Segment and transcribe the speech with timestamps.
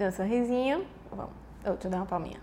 [0.00, 0.86] Deu um sorrisinho.
[1.10, 1.34] Vamos.
[1.62, 2.40] Eu te uma palminha.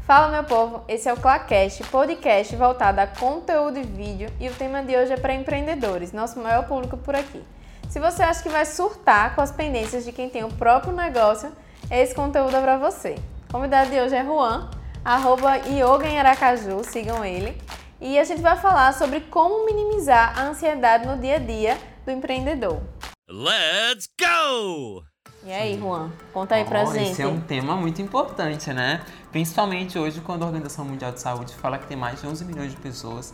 [0.00, 4.54] Fala meu povo, esse é o Clacast, podcast voltado a conteúdo e vídeo e o
[4.54, 7.42] tema de hoje é para empreendedores, nosso maior público por aqui.
[7.88, 11.50] Se você acha que vai surtar com as pendências de quem tem o próprio negócio,
[11.90, 13.16] esse conteúdo é para você.
[13.48, 14.68] O convidado de hoje é Juan,
[15.02, 17.56] arroba Yoga em Aracaju, sigam ele.
[18.00, 22.10] E a gente vai falar sobre como minimizar a ansiedade no dia a dia do
[22.10, 22.80] empreendedor.
[23.28, 25.02] Let's go!
[25.44, 27.12] E aí, Juan, conta aí pra Oh, gente.
[27.12, 29.00] Esse é um tema muito importante, né?
[29.30, 32.70] Principalmente hoje, quando a Organização Mundial de Saúde fala que tem mais de 11 milhões
[32.72, 33.32] de pessoas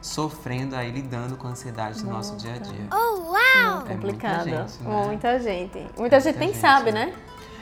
[0.00, 2.88] sofrendo aí, lidando com ansiedade no nosso dia a dia.
[2.90, 4.46] Muito É complicado.
[4.46, 5.04] muita gente, né?
[5.06, 5.86] Muita gente.
[5.96, 6.60] Muita gente nem gente.
[6.60, 7.12] sabe, né?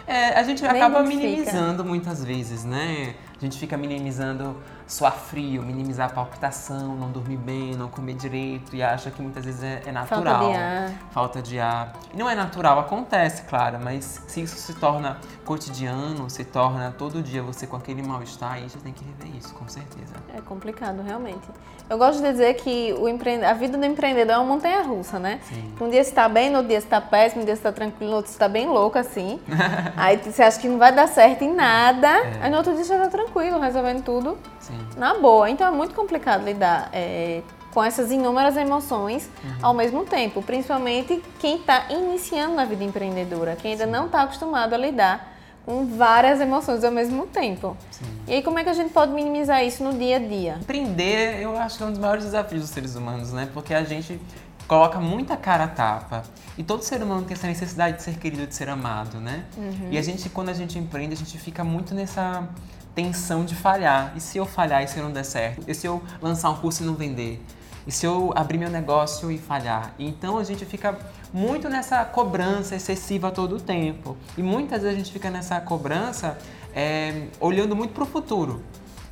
[0.06, 1.26] É, a gente Nem acaba identifica.
[1.28, 3.14] minimizando muitas vezes, né?
[3.36, 8.76] A gente fica minimizando suar frio, minimizar a palpitação, não dormir bem, não comer direito
[8.76, 10.50] e acha que muitas vezes é, é natural.
[10.50, 10.90] de ar.
[11.10, 11.92] Falta de ar.
[12.14, 17.22] E não é natural, acontece, claro, mas se isso se torna cotidiano, se torna todo
[17.22, 20.14] dia você com aquele mal-estar, aí gente tem que rever isso, com certeza.
[20.34, 21.48] É complicado, realmente.
[21.88, 23.44] Eu gosto de dizer que o empre...
[23.44, 25.40] a vida do empreendedor é uma montanha russa, né?
[25.48, 25.72] Sim.
[25.80, 27.72] Um dia você tá bem, no outro dia você tá péssimo, no dia você tá
[27.72, 29.40] tranquilo, no outro você tá bem louco, assim.
[29.96, 32.38] aí você acha que não vai dar certo em nada, É.
[32.42, 34.75] aí no outro dia você tá tranquilo, resolvendo tudo Sim.
[34.96, 35.48] Na boa.
[35.50, 39.50] Então é muito complicado lidar é, com essas inúmeras emoções Uhum.
[39.62, 44.74] ao mesmo tempo, principalmente quem está iniciando na vida empreendedora, quem ainda não está acostumado
[44.74, 47.76] a lidar com várias emoções ao mesmo tempo.
[47.90, 48.04] Sim.
[48.28, 50.56] E aí como é que a gente pode minimizar isso no dia a dia?
[50.60, 53.48] Empreender, eu acho que é um dos maiores desafios dos seres humanos, né?
[53.52, 54.20] Porque a gente
[54.68, 56.22] coloca muita cara a tapa.
[56.56, 59.44] E todo ser humano tem essa necessidade de ser querido, de ser amado, né?
[59.90, 62.48] E a gente, quando a gente empreende, a gente fica muito nessa
[62.96, 64.12] tensão de falhar.
[64.16, 65.62] E se eu falhar e se eu não der certo?
[65.68, 67.40] E se eu lançar um curso e não vender?
[67.86, 69.94] E se eu abrir meu negócio e falhar?
[69.98, 70.98] Então a gente fica
[71.32, 74.16] muito nessa cobrança excessiva todo o tempo.
[74.36, 76.36] E muitas vezes a gente fica nessa cobrança
[76.74, 78.62] é, olhando muito para o futuro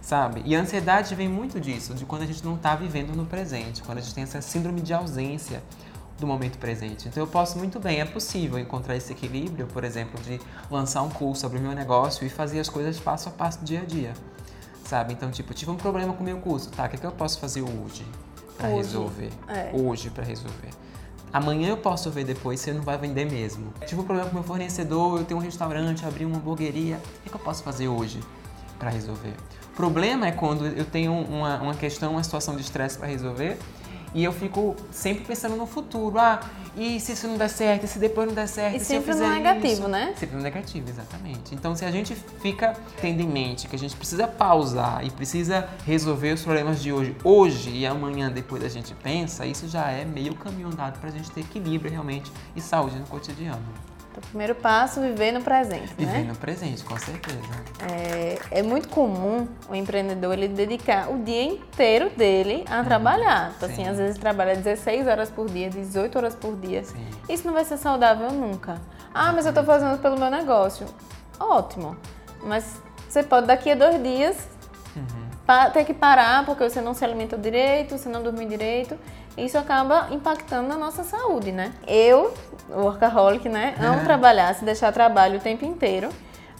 [0.00, 0.42] sabe?
[0.44, 3.82] E a ansiedade vem muito disso, de quando a gente não está vivendo no presente,
[3.82, 5.62] quando a gente tem essa síndrome de ausência
[6.24, 7.06] do momento presente.
[7.06, 10.40] Então eu posso muito bem, é possível encontrar esse equilíbrio, por exemplo, de
[10.70, 13.84] lançar um curso, abrir meu negócio e fazer as coisas passo a passo, dia a
[13.84, 14.14] dia,
[14.84, 15.12] sabe?
[15.12, 16.86] Então, tipo, tive um problema com o meu curso, tá?
[16.86, 18.04] O que, é que eu posso fazer hoje
[18.56, 19.30] para resolver?
[19.48, 19.70] é.
[19.74, 20.70] Hoje para resolver.
[21.32, 23.72] Amanhã eu posso ver depois se não vai vender mesmo.
[23.86, 26.96] Tive um problema com o meu fornecedor, eu tenho um restaurante, abri uma hamburgueria.
[26.96, 28.20] O que, é que eu posso fazer hoje
[28.78, 29.34] para resolver?
[29.72, 33.58] O problema é quando eu tenho uma, uma questão, uma situação de estresse para resolver
[34.14, 36.18] e eu fico sempre pensando no futuro.
[36.18, 36.40] Ah,
[36.76, 37.84] e se isso não der certo?
[37.84, 38.76] E se depois não der certo?
[38.76, 39.88] E sempre no negativo, isso?
[39.88, 40.14] né?
[40.16, 41.54] Sempre no negativo, exatamente.
[41.54, 45.68] Então, se a gente fica tendo em mente que a gente precisa pausar e precisa
[45.84, 50.04] resolver os problemas de hoje, hoje e amanhã depois a gente pensa, isso já é
[50.04, 53.93] meio caminho andado para a gente ter equilíbrio realmente e saúde no cotidiano.
[54.14, 56.22] Então, o primeiro passo, viver no presente, Viver né?
[56.28, 57.36] no presente, com certeza.
[57.90, 63.52] É, é muito comum o empreendedor ele dedicar o dia inteiro dele a trabalhar.
[63.56, 63.84] Então, assim, Uhum.
[63.86, 63.90] Sim.
[63.90, 66.84] às vezes trabalha 16 horas por dia, 18 horas por dia.
[66.84, 67.04] Sim.
[67.28, 68.80] Isso não vai ser saudável nunca.
[69.12, 70.86] Ah, mas eu tô fazendo pelo meu negócio.
[71.40, 71.96] Ótimo.
[72.40, 74.36] Mas você pode daqui a dois dias
[74.94, 75.70] Uhum.
[75.72, 78.96] ter que parar porque você não se alimenta direito, você não dorme direito.
[79.36, 81.72] Isso acaba impactando na nossa saúde, né?
[81.86, 82.32] Eu,
[82.70, 83.74] workaholic, né?
[83.80, 86.08] Amo trabalhar, se deixar trabalho o tempo inteiro.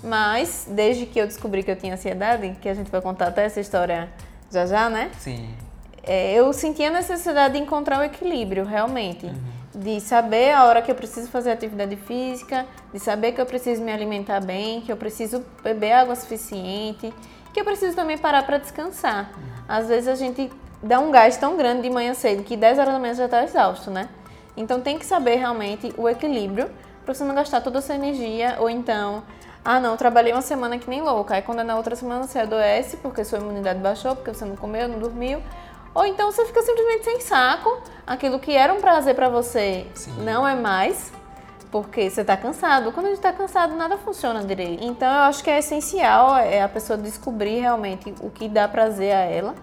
[0.02, 3.44] Mas desde que eu descobri que eu tinha ansiedade, que a gente vai contar até
[3.44, 4.10] essa história
[4.50, 5.10] já já, né?
[5.18, 5.48] Sim.
[6.02, 9.30] É, eu senti a necessidade de encontrar o equilíbrio, realmente.
[9.74, 13.82] De saber a hora que eu preciso fazer atividade física, de saber que eu preciso
[13.82, 17.12] me alimentar bem, que eu preciso beber água suficiente,
[17.52, 19.30] que eu preciso também parar para descansar.
[19.66, 20.50] Às vezes a gente
[20.84, 23.42] dá um gás tão grande de manhã cedo que 10 horas da manhã já está
[23.42, 24.08] exausto, né?
[24.56, 26.70] Então tem que saber realmente o equilíbrio
[27.04, 29.22] para você não gastar toda essa energia ou então
[29.64, 31.34] ah, não, trabalhei uma semana que nem louca.
[31.34, 34.56] Aí quando é na outra semana você adoece porque sua imunidade baixou, porque você não
[34.56, 35.42] comeu, não dormiu.
[35.94, 37.82] Ou então você fica simplesmente sem saco.
[38.06, 40.22] Aquilo que era um prazer pra você Sim.
[40.22, 41.10] não é mais,
[41.70, 42.92] porque você tá cansado.
[42.92, 44.84] Quando a gente tá cansado, nada funciona direito.
[44.84, 49.14] Então eu acho que é essencial é a pessoa descobrir realmente o que dá prazer
[49.14, 49.54] a ela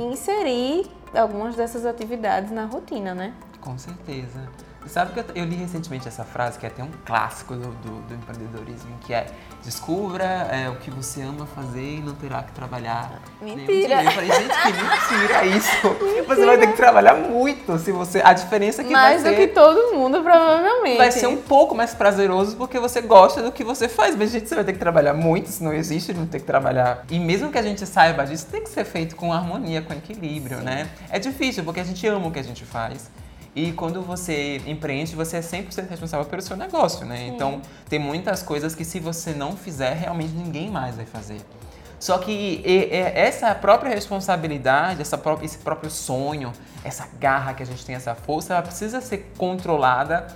[0.00, 3.34] e inserir algumas dessas atividades na rotina, né?
[3.60, 4.48] Com certeza.
[4.86, 8.00] Sabe que eu, eu li recentemente essa frase que é até um clássico do, do,
[8.02, 9.26] do empreendedorismo, que é
[9.62, 13.20] descubra é, o que você ama fazer e não terá que trabalhar.
[13.40, 14.02] Mentira.
[14.02, 15.70] Eu falei, gente, que mentira isso.
[16.30, 18.20] Você vai ter que trabalhar muito se você.
[18.22, 19.48] A diferença é que Mais vai do ser.
[19.48, 20.96] que todo mundo, provavelmente.
[20.96, 24.14] Vai ser um pouco mais prazeroso porque você gosta do que você faz.
[24.14, 27.04] Mas, gente, você vai ter que trabalhar muito, isso não existe não ter que trabalhar.
[27.10, 30.58] E mesmo que a gente saiba disso, tem que ser feito com harmonia, com equilíbrio,
[30.58, 30.88] né?
[31.10, 33.10] É difícil porque a gente ama o que a gente faz.
[33.54, 37.26] E quando você empreende, você é 100% responsável pelo seu negócio, né?
[37.26, 41.40] Então, tem muitas coisas que se você não fizer, realmente ninguém mais vai fazer.
[41.98, 42.62] Só que
[43.14, 46.52] essa própria responsabilidade, essa pró- esse próprio sonho,
[46.84, 50.28] essa garra que a gente tem, essa força, ela precisa ser controlada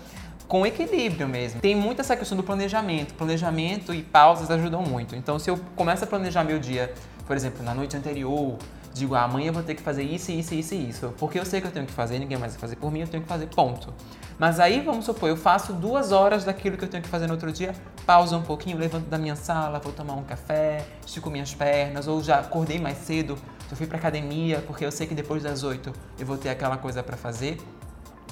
[0.47, 1.61] com equilíbrio mesmo.
[1.61, 3.15] Tem muito essa questão do planejamento.
[3.15, 5.17] Planejamento e pausas ajudam muito.
[5.17, 6.93] Então, se eu começo a planejar meu dia,
[7.27, 8.59] por exemplo, na noite anterior,
[8.95, 11.15] digo, ah, amanhã eu vou ter que fazer isso, isso, isso e isso.
[11.19, 13.09] Porque eu sei que eu tenho que fazer, ninguém mais vai fazer por mim, eu
[13.09, 13.93] tenho que fazer, ponto.
[14.39, 17.33] Mas aí, vamos supor, eu faço duas horas daquilo que eu tenho que fazer no
[17.33, 17.75] outro dia,
[18.07, 22.23] pausa um pouquinho, levanto da minha sala, vou tomar um café, estico minhas pernas, ou
[22.23, 23.37] já acordei mais cedo,
[23.71, 26.77] eu fui pra academia, porque eu sei que depois das oito eu vou ter aquela
[26.77, 27.59] coisa pra fazer.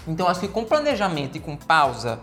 [0.07, 2.19] Então acho que com planejamento e com pausa,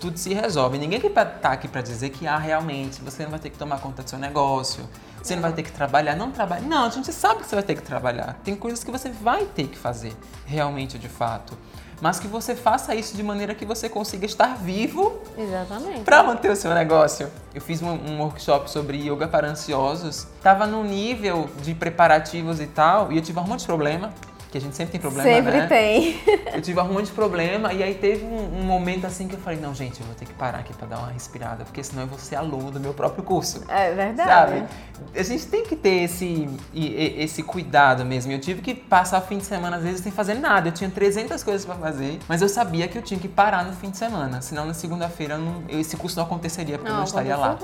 [0.00, 0.78] tudo se resolve.
[0.78, 3.80] Ninguém que tá aqui para dizer que ah, realmente você não vai ter que tomar
[3.80, 4.88] conta do seu negócio,
[5.26, 6.62] você não vai ter que trabalhar, não trabalha.
[6.62, 8.38] Não, a gente sabe que você vai ter que trabalhar.
[8.44, 10.14] Tem coisas que você vai ter que fazer,
[10.44, 11.56] realmente de fato.
[12.00, 16.00] Mas que você faça isso de maneira que você consiga estar vivo Exatamente.
[16.02, 17.30] para manter o seu negócio.
[17.54, 20.26] Eu fiz um, um workshop sobre yoga para ansiosos.
[20.42, 24.12] Tava no nível de preparativos e tal, e eu tive um monte de problema.
[24.56, 25.66] A gente sempre tem problema, Sempre né?
[25.66, 26.20] tem.
[26.54, 29.38] Eu tive um monte de problema e aí teve um, um momento assim que eu
[29.40, 32.02] falei, não, gente, eu vou ter que parar aqui pra dar uma respirada, porque senão
[32.02, 33.62] eu vou ser aluno do meu próprio curso.
[33.68, 34.28] É verdade.
[34.28, 34.64] Sabe?
[35.14, 38.32] A gente tem que ter esse, esse cuidado mesmo.
[38.32, 40.68] Eu tive que passar o fim de semana, às vezes, sem fazer nada.
[40.68, 43.72] Eu tinha 300 coisas pra fazer, mas eu sabia que eu tinha que parar no
[43.74, 44.40] fim de semana.
[44.40, 47.58] Senão, na segunda-feira, não- esse curso não aconteceria, porque eu não estaria lá.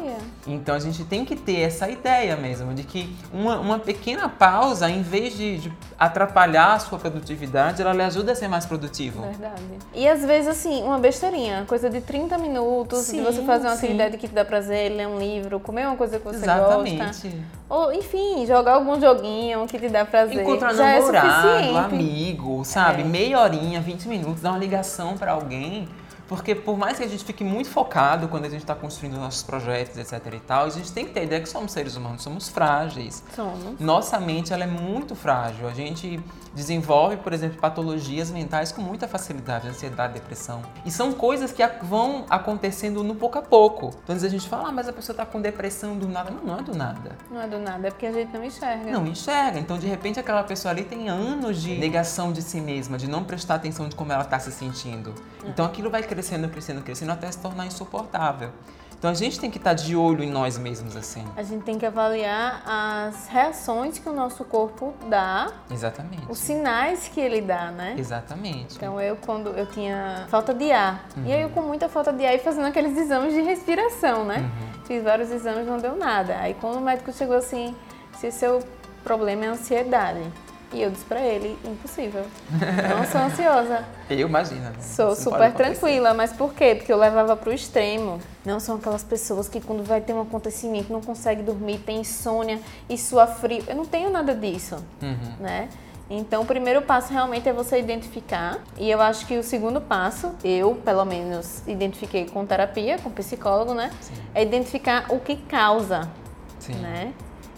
[0.47, 4.91] Então a gente tem que ter essa ideia mesmo de que uma, uma pequena pausa,
[4.91, 9.23] em vez de, de atrapalhar sua produtividade, ela lhe ajuda a ser mais produtivo.
[9.23, 9.63] Verdade.
[9.95, 13.77] E às vezes, assim, uma besteirinha, coisa de 30 minutos, de Sim, você fazer uma
[13.77, 13.87] sim.
[13.87, 16.97] atividade que te dá prazer, ler um livro, comer uma coisa que você Exatamente.
[17.05, 17.29] gosta.
[17.69, 20.43] Ou, enfim, jogar algum joguinho que te dá prazer.
[20.43, 21.77] Encontrar Já é namorado, suficiente.
[21.79, 23.03] amigo, sabe?
[23.03, 23.05] É.
[23.05, 25.89] Meia horinha, 20 minutos, dar uma ligação pra alguém.
[26.29, 29.43] Porque por mais que a gente fique muito focado quando a gente está construindo nossos
[29.43, 32.23] projetos, etc e tal, a gente tem que ter a ideia que somos seres humanos,
[32.23, 33.23] somos frágeis.
[33.35, 33.79] Somos.
[33.79, 35.69] Nossa mente ela é muito frágil.
[35.69, 36.21] A gente
[36.55, 40.63] desenvolve, por exemplo, patologias mentais com muita facilidade, ansiedade, depressão.
[40.85, 43.87] E são coisas que vão acontecendo no pouco a pouco.
[44.03, 46.31] Então, às vezes a gente fala, ah, mas a pessoa está com depressão do nada.
[46.31, 47.13] Não, não é do nada.
[47.31, 48.91] Não é do nada, é porque a gente não enxerga.
[48.91, 49.59] Não enxerga.
[49.59, 53.25] Então, de repente, aquela pessoa ali tem anos de negação de si mesma, de não
[53.25, 55.15] prestar atenção de como ela está se sentindo.
[55.45, 58.51] Então, aquilo vai crescendo, crescendo, crescendo até se tornar insuportável.
[58.99, 61.27] Então, a gente tem que estar de olho em nós mesmos, assim.
[61.37, 66.23] A gente tem que avaliar as reações que o nosso corpo dá, Exatamente.
[66.29, 67.97] os sinais que ele dá, né?
[67.99, 68.77] Exatamente.
[68.77, 71.05] Então eu quando eu tinha falta de ar.
[71.17, 71.27] E Uhum.
[71.35, 74.39] aí eu com muita falta de ar e fazendo aqueles exames de respiração, né?
[74.39, 74.85] Uhum.
[74.85, 76.37] Fiz vários exames não deu nada.
[76.37, 77.75] Aí quando o médico chegou assim,
[78.21, 78.63] se seu
[79.03, 80.23] problema é ansiedade.
[80.73, 82.25] E eu disse pra ele, impossível.
[82.51, 83.85] Não sou ansiosa.
[84.09, 84.61] Eu imagino.
[84.61, 84.73] né?
[84.81, 86.75] Sou super tranquila, mas por quê?
[86.75, 88.19] Porque eu levava pro extremo.
[88.45, 92.61] Não são aquelas pessoas que quando vai ter um acontecimento não consegue dormir, tem insônia
[92.91, 93.63] e sua frio.
[93.67, 95.33] Eu não tenho nada disso, Uhum.
[95.41, 95.69] né?
[96.11, 98.59] Então, o primeiro passo realmente é você identificar.
[98.77, 103.73] E eu acho que o segundo passo, eu, pelo menos, identifiquei com terapia, com psicólogo,
[103.73, 103.91] né?
[104.01, 104.13] Sim.
[104.35, 106.07] É identificar o que causa,
[106.59, 106.75] Sim.
[106.75, 107.15] né?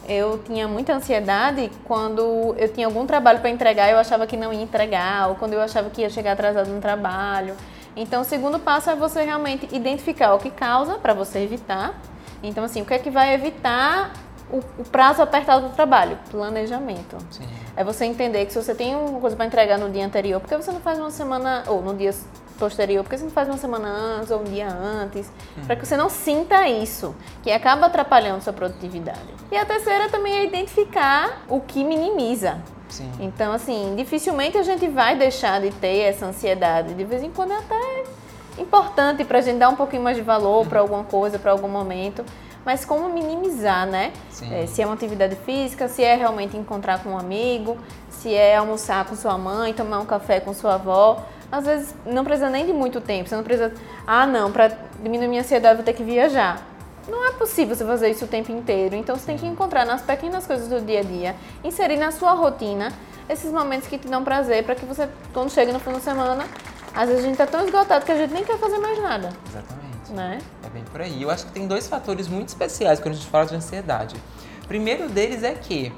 [0.09, 4.53] Eu tinha muita ansiedade quando eu tinha algum trabalho para entregar, eu achava que não
[4.53, 7.57] ia entregar, ou quando eu achava que ia chegar atrasado no trabalho.
[7.97, 11.95] Então, o segundo passo é você realmente identificar o que causa para você evitar.
[12.43, 14.13] Então, assim, o que é que vai evitar
[14.51, 16.19] o, o prazo apertado do trabalho?
[16.31, 17.17] Planejamento.
[17.31, 17.47] Sim.
[17.77, 20.49] É você entender que se você tem uma coisa para entregar no dia anterior, por
[20.49, 22.13] que você não faz uma semana, ou no dia
[22.55, 25.31] posterior, por que você não faz uma semana antes ou um dia antes?
[25.67, 29.21] Para que você não sinta isso, que acaba atrapalhando sua produtividade.
[29.51, 32.59] E a terceira também é identificar o que minimiza.
[32.89, 33.11] Sim.
[33.21, 36.95] Então, assim, dificilmente a gente vai deixar de ter essa ansiedade.
[36.95, 38.05] De vez em quando é até
[38.59, 41.69] importante para a gente dar um pouquinho mais de valor para alguma coisa, para algum
[41.69, 42.25] momento.
[42.65, 44.13] Mas como minimizar, né?
[44.51, 47.77] É, se é uma atividade física, se é realmente encontrar com um amigo,
[48.09, 51.23] se é almoçar com sua mãe, tomar um café com sua avó.
[51.51, 53.29] Às vezes não precisa nem de muito tempo.
[53.29, 53.73] Você não precisa,
[54.07, 56.61] ah, não, para diminuir minha ansiedade eu vou ter que viajar.
[57.07, 58.97] Não é possível você fazer isso o tempo inteiro.
[58.97, 62.33] Então você tem que encontrar nas pequenas coisas do dia a dia, inserir na sua
[62.33, 62.91] rotina
[63.29, 66.45] esses momentos que te dão prazer para que você, quando chega no fim de semana,
[66.95, 69.31] às vezes a gente tá tão esgotado que a gente nem quer fazer mais nada,
[69.49, 70.13] Exatamente.
[70.13, 70.39] né?
[70.65, 71.23] É bem por aí.
[71.23, 74.17] Eu acho que tem dois fatores muito especiais quando a gente fala de ansiedade.
[74.63, 75.93] O primeiro deles é que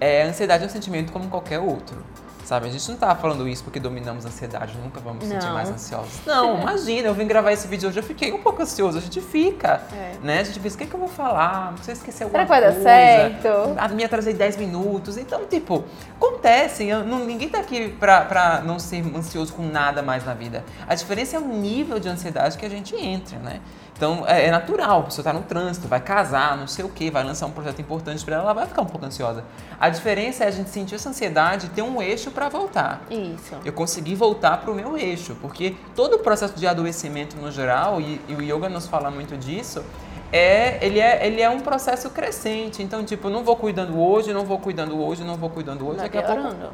[0.00, 2.02] é, a ansiedade é um sentimento como qualquer outro.
[2.50, 2.66] Sabe?
[2.66, 5.70] A gente não tá falando isso porque dominamos a ansiedade, nunca vamos nos sentir mais
[5.70, 6.18] ansiosos.
[6.26, 8.98] Não, imagina, eu vim gravar esse vídeo hoje, eu fiquei um pouco ansioso.
[8.98, 10.14] A gente fica, É.
[10.20, 10.40] né?
[10.40, 11.70] A gente pensa, o que, que eu vou falar?
[11.70, 12.82] Não sei esquecer alguma Será que vai dar coisa.
[12.82, 13.48] certo?
[13.78, 15.16] A me atrasei 10 minutos.
[15.16, 15.84] Então, tipo,
[16.16, 16.88] acontece.
[16.88, 20.64] eu- não- ninguém tá aqui pra, pra não ser ansioso com nada mais na vida.
[20.88, 23.60] A diferença é o nível de ansiedade que a gente entra, né?
[24.00, 25.00] Então, é, é natural.
[25.00, 27.82] A pessoa tá no trânsito, vai casar, não sei o quê, vai lançar um projeto
[27.82, 29.44] importante pra ela, ela vai ficar um pouco ansiosa.
[29.78, 33.02] A diferença é a gente sentir essa ansiedade e ter um eixo pra voltar.
[33.10, 33.56] Isso.
[33.62, 38.00] Eu consegui voltar para o meu eixo, porque todo o processo de adoecimento no geral,
[38.00, 39.84] e, e o yoga nos fala muito disso,
[40.32, 42.82] é ele, é ele é um processo crescente.
[42.82, 46.08] Então, tipo, não vou cuidando hoje, não vou cuidando hoje, não vou cuidando hoje, Vai
[46.08, 46.70] daqui a pouco piorando.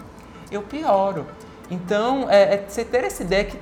[0.49, 1.27] eu pioro.
[1.69, 3.59] Então, é, é você ter essa ideia que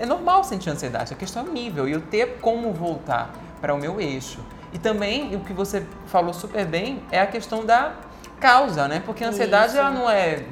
[0.00, 3.30] é normal sentir ansiedade, a questão é o nível e eu ter como voltar
[3.60, 4.40] para o meu eixo.
[4.72, 7.92] E também, o que você falou super bem, é a questão da
[8.40, 9.02] causa, né?
[9.04, 9.78] Porque a ansiedade, Isso.
[9.78, 10.44] ela não é,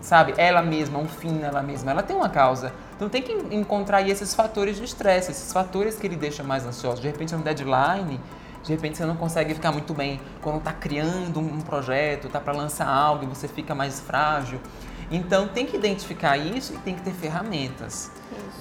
[0.00, 2.72] sabe, ela mesma, um fim nela mesma, ela tem uma causa.
[2.96, 6.64] Então tem que encontrar aí esses fatores de estresse, esses fatores que ele deixa mais
[6.64, 7.02] ansioso.
[7.02, 8.18] De repente é um deadline,
[8.62, 12.54] de repente você não consegue ficar muito bem quando está criando um projeto, tá para
[12.54, 14.58] lançar algo e você fica mais frágil.
[15.10, 18.10] Então tem que identificar isso e tem que ter ferramentas.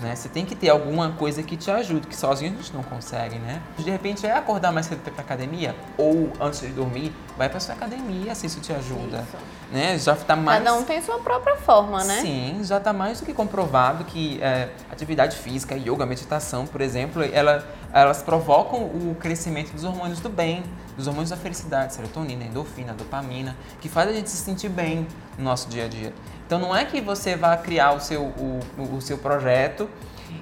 [0.02, 0.16] Né?
[0.16, 3.38] Você tem que ter alguma coisa que te ajude, que sozinho a gente não consegue,
[3.40, 3.62] né?
[3.78, 7.50] De repente é acordar mais cedo para ir pra academia, ou antes de dormir, vai
[7.50, 9.26] pra sua academia, se isso te ajuda.
[9.28, 9.38] Isso.
[9.72, 9.98] Né?
[9.98, 10.64] Já tá mais.
[10.64, 12.22] Cada um tem sua própria forma, né?
[12.22, 17.24] Sim, já está mais do que comprovado que é, atividade física, yoga, meditação, por exemplo,
[17.24, 20.64] ela, elas provocam o crescimento dos hormônios do bem,
[20.96, 25.46] dos hormônios da felicidade, serotonina, endorfina, dopamina, que faz a gente se sentir bem no
[25.46, 26.14] nosso dia a dia.
[26.46, 28.60] Então não é que você vá criar o seu, o,
[28.96, 29.90] o seu projeto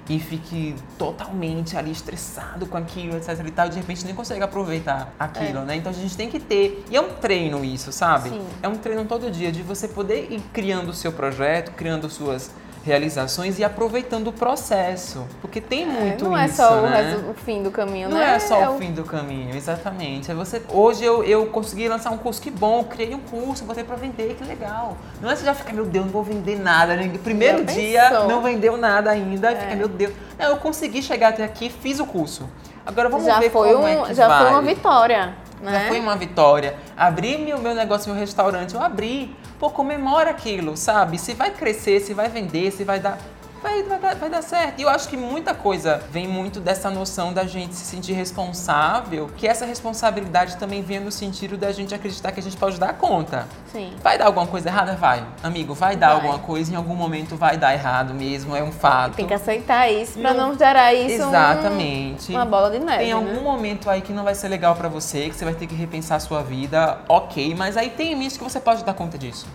[0.10, 4.41] e fique totalmente ali estressado com aquilo, etc e tal, e de repente nem consegue
[4.43, 5.65] aproveitar aquilo, É.
[5.65, 5.75] né?
[5.75, 8.29] Então a gente tem que ter, e é um treino isso, sabe?
[8.29, 8.46] Sim.
[8.62, 12.51] É um treino todo dia de você poder ir criando o seu projeto, criando suas
[12.83, 15.25] realizações e aproveitando o processo.
[15.41, 17.23] Porque tem muito É, não é isso, só o, né?
[17.29, 18.35] o fim do caminho, Não né?
[18.35, 20.31] é só o o- fim do caminho, exatamente.
[20.31, 23.83] É você, hoje eu, eu consegui lançar um curso, que bom, criei um curso, botei
[23.83, 24.97] pra vender, que legal.
[25.21, 26.95] Não é você já ficar, meu Deus, não vou vender nada.
[26.95, 27.11] né?
[27.23, 28.27] Primeiro dia, pensou?
[28.27, 29.55] não vendeu nada ainda, É.
[29.55, 30.13] fica, meu Deus.
[30.39, 32.50] Não, eu consegui chegar até aqui, fiz o curso.
[32.85, 34.41] Agora vamos já ver foi como um, é que já vai.
[34.41, 35.84] foi uma vitória, né?
[35.84, 36.75] Já foi uma vitória.
[36.98, 39.36] Abri meu, meu negócio, meu restaurante, eu abri.
[39.60, 41.18] Pô, comemora aquilo, sabe?
[41.18, 43.18] Se vai crescer, se vai vender, se vai dar.
[43.62, 44.80] Vai, vai, dar, vai dar certo.
[44.80, 49.30] E eu acho que muita coisa vem muito dessa noção da gente se sentir responsável,
[49.38, 52.94] que essa responsabilidade também vem no sentido da gente acreditar que a gente pode dar
[52.94, 53.48] conta.
[53.72, 53.94] Sim.
[54.01, 54.96] Vai dar alguma coisa errada?
[54.96, 55.24] Vai.
[55.44, 56.15] Amigo, vai dar Vai.
[56.15, 59.13] alguma coisa, em algum momento vai dar errado mesmo, é um fato.
[59.15, 62.32] Tem que aceitar isso pra Não- não, gerar isso um- Exatamente.
[62.32, 63.39] uma bola de neve, Tem algum né?
[63.41, 66.15] momento aí que não vai ser legal pra você, que você vai ter que repensar
[66.15, 69.46] a sua vida, ok, mas aí tem isso que você pode dar conta disso.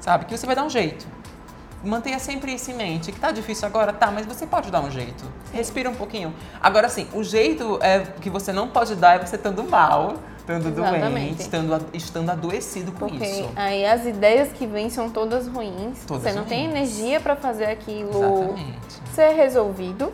[0.00, 0.24] Sabe?
[0.24, 1.06] Que você vai dar um jeito.
[1.84, 3.12] Mantenha sempre isso em mente.
[3.12, 5.24] Que tá difícil agora, tá, mas você pode dar um jeito.
[5.52, 6.34] Respira um pouquinho.
[6.60, 10.70] Agora sim, o jeito é, que você não pode dar é você estando mal, estando
[10.70, 13.50] doente, estando, estando adoecido com Porque isso.
[13.56, 16.04] aí as ideias que vêm são todas ruins.
[16.06, 19.02] Todas você não tem energia pra fazer aquilo Exatamente.
[19.14, 20.12] ser resolvido,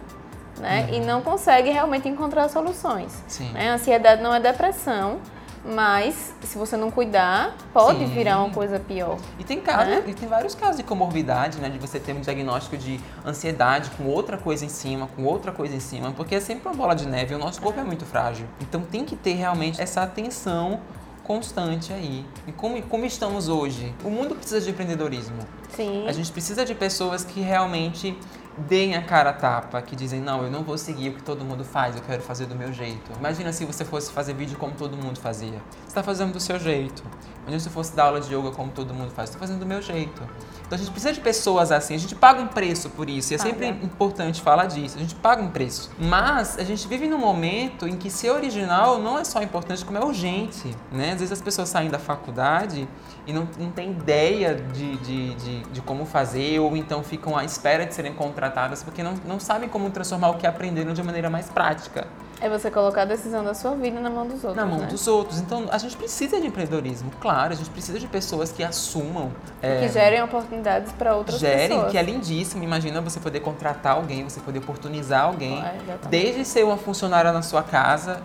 [0.59, 0.89] né?
[0.93, 3.13] E não consegue realmente encontrar soluções.
[3.27, 3.51] Sim.
[3.53, 3.71] Né?
[3.71, 5.19] A ansiedade não é depressão,
[5.65, 8.07] mas se você não cuidar, pode Sim.
[8.07, 9.19] virar uma coisa pior.
[9.39, 10.05] E tem, casos, Né?
[10.07, 11.69] e tem vários casos de comorbidade, né?
[11.69, 15.75] De você ter um diagnóstico de ansiedade com outra coisa em cima, com outra coisa
[15.75, 18.07] em cima, porque é sempre uma bola de neve e o nosso corpo é muito
[18.07, 18.47] frágil.
[18.61, 20.81] Então tem que ter realmente essa atenção
[21.25, 22.25] constante aí.
[22.47, 23.95] E como, como estamos hoje?
[24.03, 25.37] O mundo precisa de empreendedorismo.
[25.77, 26.05] Sim.
[26.09, 28.19] A gente precisa de pessoas que realmente
[28.57, 31.45] deem a cara a tapa, que dizem, não, eu não vou seguir o que todo
[31.45, 33.11] mundo faz, eu quero fazer do meu jeito.
[33.19, 35.61] Imagina se você fosse fazer vídeo como todo mundo fazia.
[35.91, 37.03] Você está fazendo do seu jeito.
[37.41, 39.67] Imagina se eu fosse dar aula de yoga como todo mundo faz, estou fazendo do
[39.67, 40.23] meu jeito.
[40.65, 43.35] Então a gente precisa de pessoas assim, a gente paga um preço por isso, e
[43.35, 43.51] é Paga.
[43.51, 45.91] sempre importante falar disso, a gente paga um preço.
[45.99, 49.99] Mas a gente vive num momento em que ser original não é só importante, como
[49.99, 51.11] é urgente, né?
[51.11, 52.89] Às vezes as pessoas saem da faculdade
[53.27, 57.45] e não, não têm ideia de, de, de, de como fazer, ou então ficam à
[57.45, 61.29] espera de serem contratadas, porque não, não sabem como transformar o que aprenderam de maneira
[61.29, 62.07] mais prática
[62.43, 64.57] É você colocar a decisão da sua vida na mão dos outros.
[64.57, 64.87] na mão né?
[64.87, 65.39] dos outros.
[65.41, 69.31] Então a gente precisa de empreendedorismo, claro, a gente precisa de pessoas que assumam.
[69.61, 71.91] é, Que gerem oportunidades para outras gerem, pessoas.
[71.93, 72.65] que é lindíssimo.
[72.65, 77.43] Imagina você poder contratar alguém, você poder oportunizar alguém, É, desde ser uma funcionária na
[77.43, 78.23] sua casa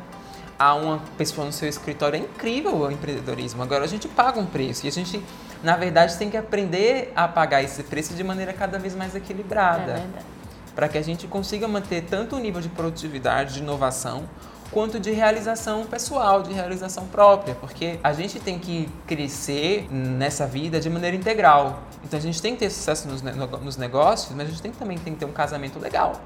[0.57, 2.15] a uma pessoa no seu escritório.
[2.15, 3.61] É incrível o empreendedorismo.
[3.61, 5.21] Agora a gente paga um preço e a gente,
[5.61, 9.17] na verdade, tem que aprender a pagar esse preço de maneira cada vez mais É
[9.17, 10.25] equilibrada verdade.
[10.75, 14.25] Para que a gente consiga manter tanto o nível de produtividade, de inovação,
[14.71, 20.79] quanto de realização pessoal, de realização própria, porque a gente tem que crescer nessa vida
[20.79, 21.79] de maneira integral.
[22.03, 24.97] Então a gente tem que ter sucesso nos, nos negócios, mas a gente tem, também
[24.97, 26.19] tem que ter um casamento legal.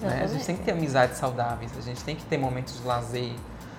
[0.00, 0.22] Né?
[0.24, 3.32] A gente tem que ter amizades saudáveis, a gente tem que ter momentos de lazer,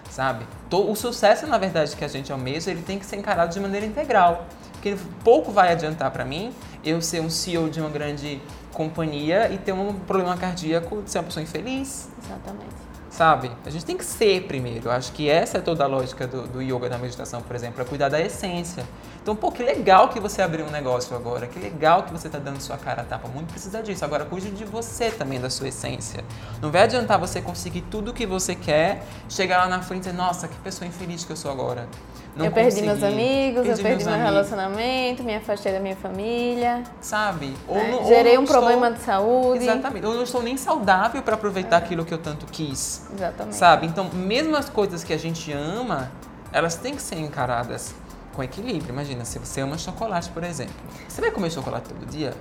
[0.10, 0.46] sabe?
[0.72, 3.86] O sucesso, na verdade, que a gente almeja, ele tem que ser encarado de maneira
[3.86, 4.46] integral.
[4.82, 6.52] Porque pouco vai adiantar para mim
[6.84, 8.42] eu ser um CEO de uma grande
[8.74, 12.10] companhia e ter um problema cardíaco de ser uma pessoa infeliz.
[12.26, 12.74] Exatamente.
[13.12, 13.52] Sabe?
[13.64, 14.88] A gente tem que ser primeiro.
[14.88, 17.80] Eu acho que essa é toda a lógica do, do yoga, da meditação, por exemplo,
[17.80, 18.84] é cuidar da essência.
[19.22, 22.40] Então, pô, que legal que você abriu um negócio agora, que legal que você está
[22.40, 23.28] dando sua cara a tapa.
[23.28, 24.04] Muito precisa disso.
[24.04, 26.24] Agora, cuide de você também, da sua essência.
[26.60, 30.10] Não vai adiantar você conseguir tudo o que você quer, chegar lá na frente e
[30.10, 31.88] dizer, nossa, que pessoa infeliz que eu sou agora.
[32.36, 34.32] Não eu perdi meus amigos, perdi eu perdi meu amigos.
[34.32, 36.84] relacionamento, me afastei da minha família.
[37.00, 37.56] Sabe?
[37.68, 38.58] Ou é, não, gerei ou um estou...
[38.58, 39.64] problema de saúde.
[39.66, 40.04] Exatamente.
[40.04, 41.86] Eu não estou nem saudável para aproveitar é.
[41.86, 43.06] aquilo que eu tanto quis.
[43.14, 43.56] Exatamente.
[43.56, 43.86] Sabe?
[43.86, 46.12] Então, mesmo as coisas que a gente ama,
[46.52, 47.94] elas têm que ser encaradas
[48.34, 48.92] com equilíbrio.
[48.92, 50.74] Imagina, se você ama chocolate, por exemplo.
[51.08, 52.34] Você vai comer chocolate todo dia?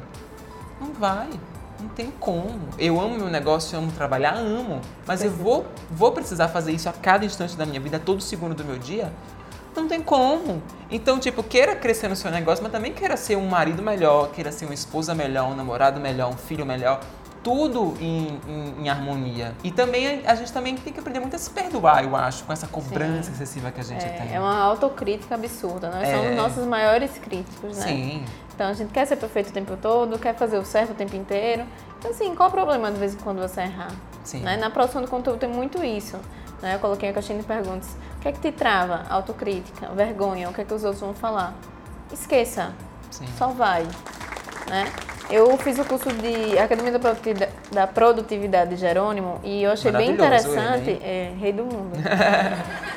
[0.80, 1.28] Não vai.
[1.80, 2.61] Não tem como.
[2.78, 4.80] Eu amo meu negócio, amo trabalhar, amo.
[5.06, 8.54] Mas eu vou, vou precisar fazer isso a cada instante da minha vida, todo segundo
[8.54, 9.12] do meu dia?
[9.75, 10.62] Não tem como.
[10.90, 14.50] Então, tipo, queira crescer no seu negócio, mas também queira ser um marido melhor, queira
[14.50, 17.00] ser uma esposa melhor, um namorado melhor, um filho melhor.
[17.42, 19.54] Tudo em, em, em harmonia.
[19.64, 22.52] E também a gente também tem que aprender muito a se perdoar, eu acho, com
[22.52, 23.32] essa cobrança Sim.
[23.32, 24.35] excessiva que a gente é, tem.
[24.35, 25.90] É uma autocrítica absurda.
[25.90, 26.16] Nós é.
[26.16, 27.87] somos nossos maiores críticos, né?
[27.87, 28.25] Sim.
[28.54, 31.16] Então a gente quer ser perfeito o tempo todo, quer fazer o certo o tempo
[31.16, 31.64] inteiro.
[31.99, 33.90] Então, assim, qual o problema de vez em quando você errar?
[34.23, 34.40] Sim.
[34.40, 34.59] Né?
[34.59, 36.18] Na produção do conteúdo tem muito isso.
[36.61, 36.75] Né?
[36.75, 37.97] Eu coloquei a caixinha de perguntas.
[38.16, 39.04] O que é que te trava?
[39.09, 41.54] Autocrítica, vergonha, o que é que os outros vão falar?
[42.12, 42.75] Esqueça.
[43.11, 43.26] Sim.
[43.38, 43.82] Só vai.
[44.68, 44.92] Né?
[45.30, 49.92] Eu fiz o curso de Academia da Produtividade, da Produtividade de Jerônimo e eu achei
[49.92, 50.90] bem interessante.
[50.90, 51.92] Ele, é, rei do mundo.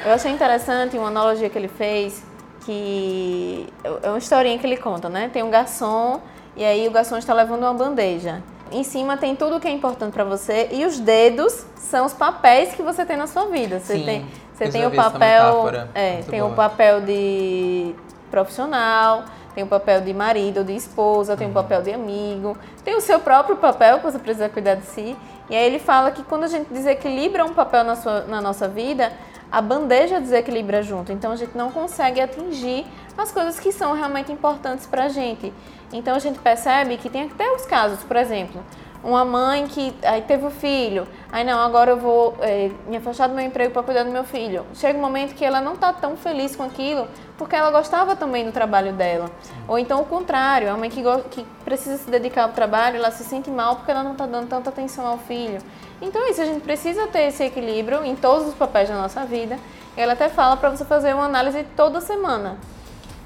[0.03, 2.23] eu achei interessante uma analogia que ele fez,
[2.65, 3.67] que
[4.01, 5.29] é uma historinha que ele conta, né?
[5.31, 6.21] Tem um garçom
[6.55, 8.41] e aí o garçom está levando uma bandeja.
[8.71, 12.73] Em cima tem tudo que é importante para você e os dedos são os papéis
[12.73, 13.79] que você tem na sua vida.
[13.79, 14.05] Você Sim.
[14.05, 16.51] tem você tem o papel, é, tem boa.
[16.51, 17.93] o papel de
[18.29, 23.01] profissional, tem o papel de marido, de esposa, tem o papel de amigo, tem o
[23.01, 25.15] seu próprio papel que você precisa cuidar de si.
[25.49, 28.67] E aí ele fala que quando a gente desequilibra um papel na, sua, na nossa
[28.67, 29.11] vida,
[29.51, 31.11] a bandeja desequilibra junto.
[31.11, 32.85] Então a gente não consegue atingir
[33.17, 35.53] as coisas que são realmente importantes para a gente.
[35.91, 38.63] Então a gente percebe que tem até os casos, por exemplo,
[39.03, 43.27] uma mãe que aí teve o filho, aí não, agora eu vou é, me afastar
[43.27, 44.65] do meu emprego para cuidar do meu filho.
[44.73, 48.45] Chega um momento que ela não está tão feliz com aquilo, porque ela gostava também
[48.45, 49.29] do trabalho dela.
[49.41, 49.53] Sim.
[49.67, 53.25] Ou então o contrário, a mãe que, que precisa se dedicar ao trabalho, ela se
[53.25, 55.59] sente mal porque ela não está dando tanta atenção ao filho.
[56.01, 59.25] Então é isso, a gente precisa ter esse equilíbrio em todos os papéis da nossa
[59.25, 59.59] vida.
[59.97, 62.57] Ela até fala para você fazer uma análise toda semana.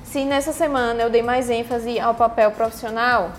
[0.04, 3.32] Se nessa semana eu dei mais ênfase ao papel profissional,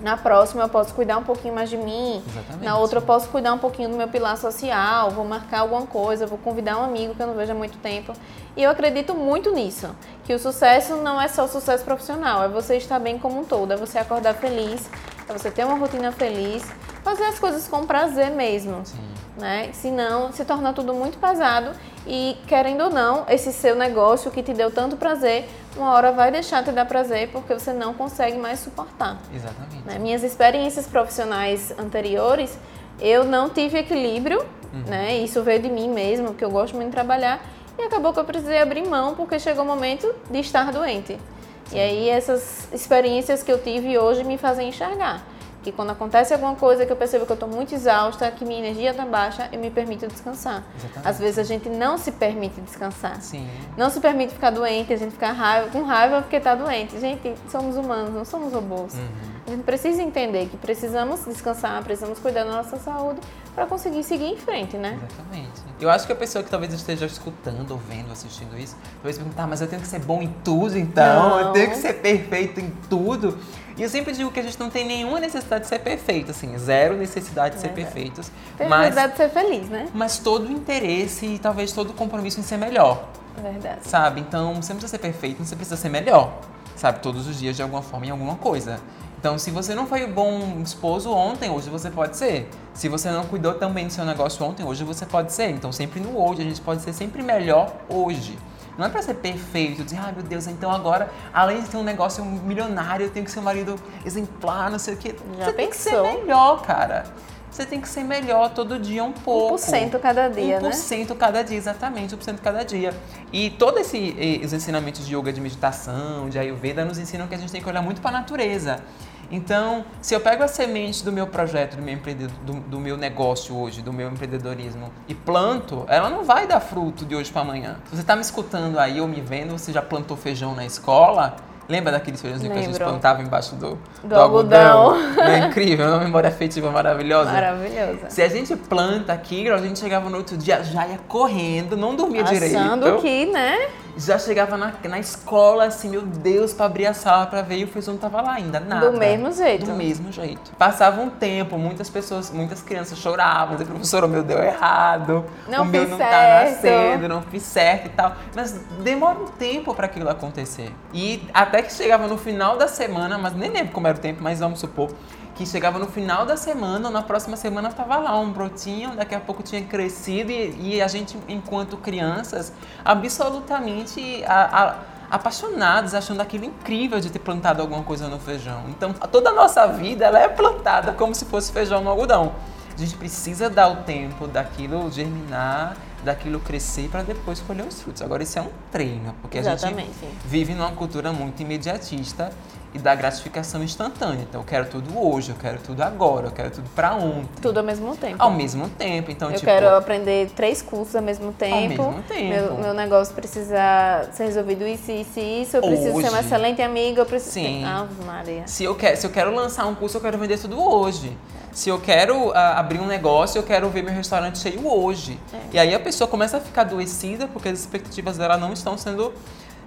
[0.00, 2.22] na próxima eu posso cuidar um pouquinho mais de mim.
[2.26, 2.64] Exatamente.
[2.64, 6.26] Na outra eu posso cuidar um pouquinho do meu pilar social, vou marcar alguma coisa,
[6.26, 8.12] vou convidar um amigo que eu não vejo há muito tempo.
[8.56, 9.88] E eu acredito muito nisso,
[10.24, 13.44] que o sucesso não é só o sucesso profissional, é você estar bem como um
[13.44, 14.88] todo, é você acordar feliz,
[15.28, 16.64] é você ter uma rotina feliz,
[17.02, 18.84] fazer as coisas com prazer mesmo.
[18.84, 19.15] Sim.
[19.36, 19.68] Né?
[19.74, 21.72] Senão se torna tudo muito pesado
[22.06, 25.46] e querendo ou não, esse seu negócio que te deu tanto prazer,
[25.76, 29.18] uma hora vai deixar de te dar prazer porque você não consegue mais suportar.
[29.34, 29.84] Exatamente.
[29.84, 29.98] Né?
[29.98, 32.58] Minhas experiências profissionais anteriores,
[32.98, 34.38] eu não tive equilíbrio,
[34.72, 34.84] uhum.
[34.86, 35.18] né?
[35.18, 37.44] Isso veio de mim mesmo, porque eu gosto muito de trabalhar
[37.78, 41.18] e acabou que eu precisei abrir mão porque chegou o momento de estar doente.
[41.66, 41.76] Sim.
[41.76, 45.35] E aí essas experiências que eu tive hoje me fazem enxergar
[45.66, 48.60] que quando acontece alguma coisa que eu percebo que eu estou muito exausta, que minha
[48.60, 50.62] energia está baixa, eu me permito descansar.
[50.76, 51.08] Exatamente.
[51.08, 53.20] Às vezes a gente não se permite descansar.
[53.20, 53.48] Sim.
[53.76, 57.00] Não se permite ficar doente, a gente fica raiva, com raiva porque está doente.
[57.00, 58.94] Gente, somos humanos, não somos robôs.
[58.94, 59.36] Uhum.
[59.46, 63.20] A gente precisa entender que precisamos descansar, precisamos cuidar da nossa saúde
[63.54, 64.98] para conseguir seguir em frente, né?
[64.98, 65.62] Exatamente.
[65.80, 69.46] Eu acho que a pessoa que talvez esteja escutando, ou vendo, assistindo isso, talvez perguntar,
[69.46, 71.28] mas eu tenho que ser bom em tudo então?
[71.28, 71.40] Não.
[71.40, 73.38] Eu tenho que ser perfeito em tudo?
[73.76, 76.56] E eu sempre digo que a gente não tem nenhuma necessidade de ser perfeito, assim,
[76.56, 78.30] zero necessidade de ser perfeitos.
[78.56, 79.88] Tem mas, necessidade de ser feliz, né?
[79.92, 83.06] Mas todo o interesse e talvez todo o compromisso em ser melhor.
[83.36, 83.80] Verdade.
[83.82, 84.20] Sabe?
[84.22, 86.40] Então, você não precisa ser perfeito, você precisa ser melhor.
[86.74, 87.00] Sabe?
[87.00, 88.80] Todos os dias, de alguma forma, em alguma coisa.
[89.18, 92.48] Então, se você não foi bom esposo ontem, hoje você pode ser.
[92.72, 95.50] Se você não cuidou também do seu negócio ontem, hoje você pode ser.
[95.50, 98.38] Então, sempre no hoje, a gente pode ser sempre melhor hoje.
[98.76, 101.76] Não é para ser perfeito, dizer, ai ah, meu Deus, então agora, além de ter
[101.76, 105.14] um negócio milionário, eu tenho que ser um marido exemplar, não sei o quê.
[105.38, 105.54] Já você pensou?
[105.54, 107.04] tem que ser melhor, cara.
[107.50, 109.54] você tem que ser melhor todo dia um pouco.
[109.54, 111.16] 1% cada dia, 1% né?
[111.18, 112.92] cada dia, exatamente, 1% cada dia.
[113.32, 117.38] E todos esse, os ensinamentos de yoga, de meditação, de Ayurveda, nos ensinam que a
[117.38, 118.82] gente tem que olhar muito para a natureza.
[119.30, 121.98] Então, se eu pego a semente do meu projeto, do meu,
[122.44, 127.04] do, do meu negócio hoje, do meu empreendedorismo e planto, ela não vai dar fruto
[127.04, 127.76] de hoje para amanhã.
[127.86, 131.36] Se você está me escutando aí ou me vendo, você já plantou feijão na escola,
[131.68, 133.70] Lembra daqueles feijãozinhos que a gente plantava embaixo do,
[134.02, 134.94] do, do algodão?
[134.94, 135.24] algodão?
[135.24, 137.32] é incrível, uma memória afetiva maravilhosa.
[137.32, 138.08] Maravilhosa.
[138.08, 141.96] Se a gente planta aquilo, a gente chegava no outro dia, já ia correndo, não
[141.96, 142.56] dormia Achando direito.
[142.56, 143.68] Achando que, né?
[143.96, 147.64] Já chegava na, na escola, assim, meu Deus, pra abrir a sala pra ver e
[147.64, 148.90] o feijão não tava lá ainda, nada.
[148.90, 149.66] Do mesmo jeito.
[149.66, 150.52] Do mesmo jeito.
[150.58, 155.62] Passava um tempo, muitas pessoas, muitas crianças choravam, diziam, professor, o meu deu errado, não
[155.62, 156.62] o meu não tá certo.
[156.62, 158.14] tá nascendo, não fiz certo e tal.
[158.34, 160.72] Mas demora um tempo para aquilo acontecer.
[160.92, 164.22] E até que chegava no final da semana, mas nem lembro como era o tempo,
[164.22, 164.90] mas vamos supor,
[165.36, 169.14] que chegava no final da semana, ou na próxima semana estava lá um brotinho, daqui
[169.14, 174.76] a pouco tinha crescido e, e a gente, enquanto crianças, absolutamente a, a,
[175.10, 178.64] apaixonados, achando aquilo incrível de ter plantado alguma coisa no feijão.
[178.70, 182.32] Então, toda a nossa vida ela é plantada como se fosse feijão no algodão.
[182.74, 188.00] A gente precisa dar o tempo daquilo germinar, daquilo crescer para depois colher os frutos.
[188.00, 189.80] Agora, isso é um treino, porque Exatamente.
[189.80, 192.32] a gente vive numa cultura muito imediatista
[192.76, 194.26] e da gratificação instantânea.
[194.28, 197.28] Então, eu quero tudo hoje, eu quero tudo agora, eu quero tudo para ontem.
[197.40, 198.16] Tudo ao mesmo tempo.
[198.18, 199.10] Ao mesmo tempo.
[199.10, 201.82] Então, eu tipo, quero aprender três cursos ao mesmo tempo.
[201.82, 202.28] Ao mesmo tempo.
[202.28, 205.56] Meu, meu negócio precisa ser resolvido isso, isso e isso.
[205.56, 206.06] Eu preciso Hoje.
[206.06, 207.00] ser uma excelente amiga.
[207.00, 207.32] Eu preciso.
[207.32, 207.64] Sim.
[207.64, 208.46] Ave Maria.
[208.46, 211.16] Se eu, quero, se eu quero lançar um curso, eu quero vender tudo hoje.
[211.52, 215.18] Se eu quero uh, abrir um negócio, eu quero ver meu restaurante cheio hoje.
[215.32, 215.38] É.
[215.54, 219.14] E aí a pessoa começa a ficar adoecida porque as expectativas dela não estão sendo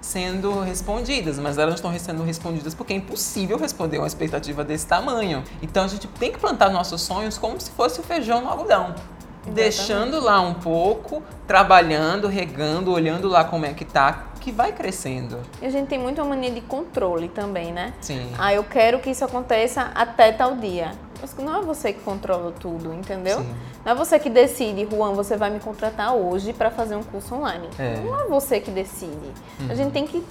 [0.01, 4.87] sendo respondidas, mas elas não estão sendo respondidas porque é impossível responder uma expectativa desse
[4.87, 5.43] tamanho.
[5.61, 8.95] Então a gente tem que plantar nossos sonhos como se fosse o feijão no algodão.
[9.41, 9.53] Exatamente.
[9.53, 15.39] Deixando lá um pouco, trabalhando, regando, olhando lá como é que tá, que vai crescendo.
[15.61, 17.93] E a gente tem muito uma mania de controle também, né?
[18.01, 18.31] Sim.
[18.37, 20.91] Ah, eu quero que isso aconteça até tal dia.
[21.21, 23.39] Mas não é você que controla tudo, entendeu?
[23.39, 23.55] Sim.
[23.85, 27.35] Não é você que decide, Juan, você vai me contratar hoje para fazer um curso
[27.35, 27.67] online.
[27.77, 27.97] É.
[27.97, 29.31] Não é você que decide.
[29.69, 30.23] A gente tem que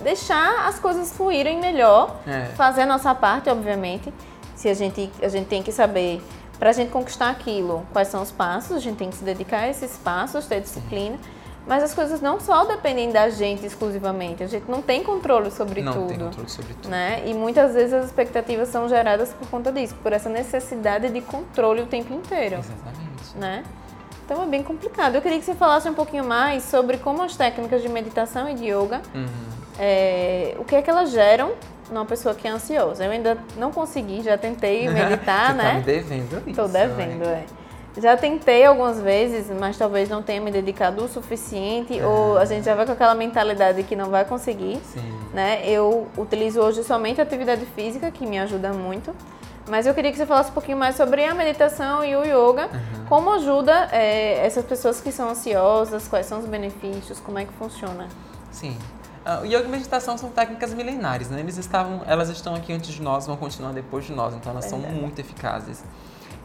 [0.00, 2.46] deixar as coisas fluírem melhor, É.
[2.56, 4.12] fazer a nossa parte, obviamente.
[4.56, 6.22] Se a gente, a gente tem que saber,
[6.58, 9.60] para a gente conquistar aquilo, quais são os passos, a gente tem que se dedicar
[9.60, 11.18] a esses passos, ter disciplina.
[11.66, 14.42] Mas as coisas não só dependem da gente exclusivamente.
[14.42, 16.88] A gente não tem controle sobre não tudo tem controle sobre tudo.
[16.88, 17.22] né?
[17.26, 21.82] E muitas vezes as expectativas são geradas por conta disso, por essa necessidade de controle
[21.82, 23.36] o tempo inteiro, Exatamente.
[23.36, 23.62] né?
[24.24, 25.14] Então é bem complicado.
[25.16, 28.54] Eu queria que você falasse um pouquinho mais sobre como as técnicas de meditação e
[28.54, 29.26] de yoga, Uhum.
[29.78, 31.52] é, o que é que elas geram
[31.90, 33.04] numa pessoa que é ansiosa.
[33.04, 35.68] Eu ainda não consegui, já tentei meditar, Você né?
[35.72, 36.60] tá me devendo isso.
[36.60, 37.44] Tô devendo, é.
[37.98, 42.64] Já tentei algumas vezes, mas talvez não tenha me dedicado o suficiente, ou a gente
[42.64, 45.18] já vai com aquela mentalidade que não vai conseguir Sim.
[45.34, 45.62] né?
[45.68, 49.14] Eu utilizo hoje somente a atividade física, que me ajuda muito.
[49.68, 52.68] Mas eu queria que você falasse um pouquinho mais sobre a meditação e o yoga.
[52.72, 53.04] Uhum.
[53.08, 57.52] Como ajuda é, essas pessoas que são ansiosas, quais são os benefícios, como é que
[57.52, 58.08] funciona?
[58.50, 58.76] Sim.
[59.24, 61.40] Ah, o yoga e meditação são técnicas milenares, né?
[61.40, 64.64] Eles estavam, elas estão aqui antes de nós, vão continuar depois de nós, então elas
[64.64, 65.00] são Verdade.
[65.00, 65.84] muito eficazes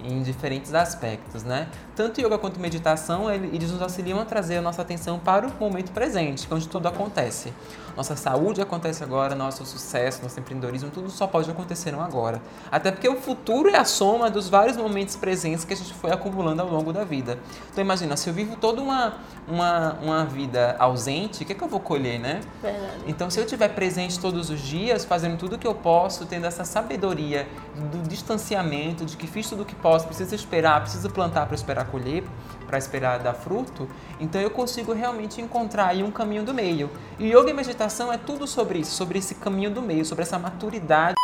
[0.06, 1.68] em diferentes aspectos, né?
[1.96, 5.52] Tanto yoga quanto meditação, ele- eles nos auxiliam a trazer a nossa atenção para o
[5.60, 7.54] momento presente, é onde tudo acontece.
[7.96, 12.42] Nossa saúde acontece agora, nosso sucesso, nosso empreendedorismo, tudo só pode acontecer no agora.
[12.70, 16.12] Até porque o futuro é a soma dos vários momentos presentes que a gente foi
[16.12, 17.40] acumulando ao longo da vida.
[17.72, 19.14] Então imagina, se eu vivo toda uma,
[19.48, 22.42] uma, uma vida ausente, o que, é que eu vou colher, né?
[22.62, 22.86] Verdade.
[23.08, 26.46] Então, se eu estiver presente todos os dias, fazendo tudo o que eu posso, tendo
[26.48, 27.48] essa sabedoria
[27.94, 31.86] do distanciamento, de que fiz tudo o que posso, preciso esperar, preciso plantar para esperar
[31.86, 32.24] colher,
[32.66, 33.88] para esperar dar fruto,
[34.20, 36.90] então eu consigo realmente encontrar aí um caminho do meio.
[37.20, 40.40] E yoga e meditação é tudo sobre isso, sobre esse caminho do meio, sobre essa
[40.40, 41.16] maturidade.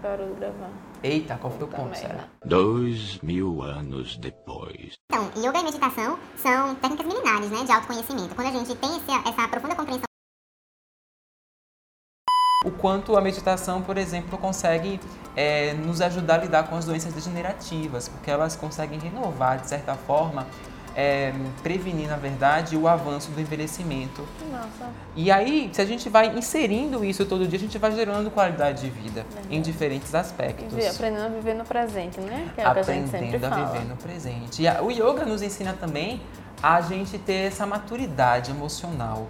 [0.00, 0.70] Parou de gravar.
[1.02, 2.24] Eita, qual foi o ponto, será?
[2.44, 4.94] Dois mil anos depois.
[5.12, 8.34] Então, yoga e meditação são técnicas milenares, né, de autoconhecimento.
[8.34, 10.05] Quando a gente tem esse- essa profunda compreensão
[12.86, 15.00] quanto a meditação, por exemplo, consegue
[15.36, 19.94] é, nos ajudar a lidar com as doenças degenerativas, porque elas conseguem renovar, de certa
[19.94, 20.46] forma,
[20.94, 21.32] é,
[21.64, 24.24] prevenir, na verdade, o avanço do envelhecimento.
[24.52, 24.88] Nossa.
[25.16, 28.82] E aí, se a gente vai inserindo isso todo dia, a gente vai gerando qualidade
[28.82, 30.72] de vida em diferentes E aspectos.
[30.72, 32.48] vi- aprendendo a viver no presente, né?
[32.54, 33.66] Que é o que a gente Aprendendo a fala.
[33.66, 34.62] viver no presente.
[34.62, 36.22] E a- o yoga nos ensina também
[36.62, 39.26] a gente ter essa maturidade emocional.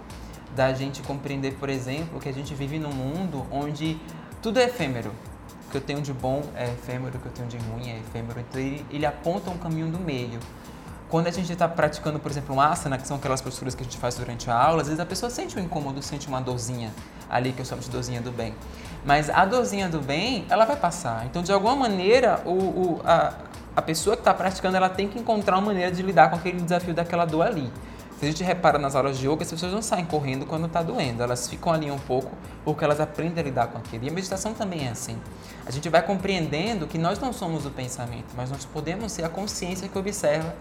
[0.55, 3.99] Da gente compreender, por exemplo, que a gente vive num mundo onde
[4.41, 5.11] tudo é efêmero.
[5.67, 7.99] O que eu tenho de bom é efêmero, o que eu tenho de ruim é
[7.99, 8.39] efêmero.
[8.39, 10.39] Então ele, ele aponta um caminho do meio.
[11.09, 13.85] Quando a gente está praticando, por exemplo, um asana, que são aquelas posturas que a
[13.85, 16.91] gente faz durante a aula, às vezes a pessoa sente um incômodo, sente uma dorzinha
[17.29, 18.53] ali, que eu chamo de dorzinha do bem.
[19.05, 21.25] Mas a dorzinha do bem, ela vai passar.
[21.25, 23.33] Então, de alguma maneira, o, o, a,
[23.73, 26.59] a pessoa que está praticando, ela tem que encontrar uma maneira de lidar com aquele
[26.59, 27.71] desafio daquela dor ali.
[28.19, 30.81] Se a gente repara nas aulas de yoga, as pessoas não saem correndo quando está
[30.81, 32.31] doendo, elas ficam ali um pouco
[32.65, 34.05] porque elas aprendem a lidar com aquilo.
[34.05, 35.17] E a meditação também é assim.
[35.67, 39.29] A gente vai compreendendo que nós não somos o pensamento, mas nós podemos ser a
[39.29, 40.55] consciência que observa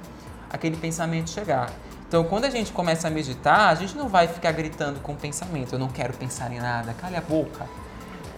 [0.50, 1.72] aquele pensamento chegar.
[2.06, 5.16] Então, quando a gente começa a meditar, a gente não vai ficar gritando com o
[5.16, 7.66] pensamento, eu não quero pensar em nada, cale a boca,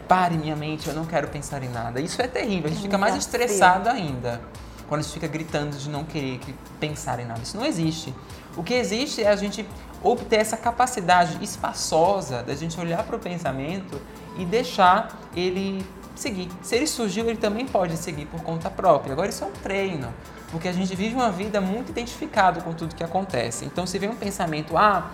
[0.07, 2.01] pare minha mente, eu não quero pensar em nada.
[2.01, 4.41] Isso é terrível, a gente fica mais estressado ainda
[4.89, 6.41] quando a gente fica gritando de não querer
[6.81, 7.41] pensar em nada.
[7.43, 8.15] Isso não existe.
[8.59, 9.65] O que existe é a gente
[10.03, 14.01] obter essa capacidade espaçosa da gente olhar para o pensamento
[14.37, 16.51] e deixar ele seguir.
[16.61, 19.13] Se ele surgiu, ele também pode seguir por conta própria.
[19.13, 20.13] Agora, isso é um treino
[20.51, 23.65] porque a gente vive uma vida muito identificado com tudo que acontece.
[23.65, 25.11] Então, se vem um pensamento, ah,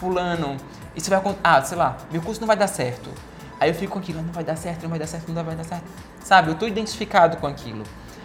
[0.00, 0.56] fulano,
[0.96, 3.10] isso vai acontecer, ah, sei lá, meu curso não vai dar certo.
[3.60, 5.54] Aí eu fico com aquilo, não vai dar certo, não vai dar certo, não vai
[5.54, 5.84] dar certo.
[6.24, 7.84] Sabe, eu estou identificado com aquilo.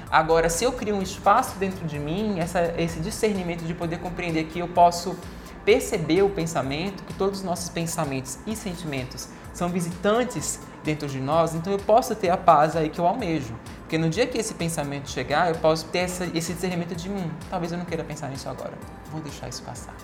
[0.10, 4.46] Agora, se eu crio um espaço dentro de mim, essa, esse discernimento de poder compreender
[4.46, 5.18] que eu posso
[5.66, 11.54] perceber o pensamento, que todos os nossos pensamentos e sentimentos são visitantes dentro de nós,
[11.54, 13.54] então eu posso ter a paz aí que eu almejo.
[13.80, 17.30] Porque no dia que esse pensamento chegar, eu posso ter essa, esse discernimento de, hum,
[17.50, 18.74] talvez eu não queira pensar nisso agora.
[19.12, 19.96] Vou deixar isso passar.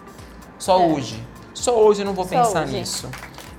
[0.57, 0.85] Só é.
[0.87, 1.21] hoje.
[1.53, 2.73] Só hoje eu não vou Só pensar hoje.
[2.73, 3.09] nisso.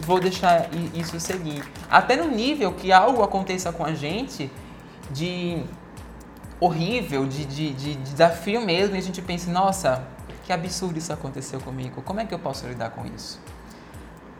[0.01, 1.65] Vou deixar isso seguir.
[1.91, 4.51] Até no nível que algo aconteça com a gente
[5.11, 5.63] de
[6.61, 10.07] horrível, de, de, de desafio mesmo, e a gente pense, nossa,
[10.45, 12.03] que absurdo isso aconteceu comigo.
[12.03, 13.41] Como é que eu posso lidar com isso?